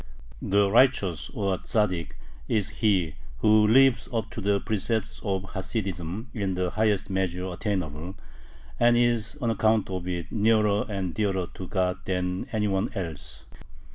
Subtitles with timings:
[0.41, 2.13] The Righteous, or Tzaddik,
[2.47, 8.15] is he who lives up to the precepts of Hasidism in the highest measure attainable,
[8.79, 13.45] and is on account of it nearer and dearer to God than any one else.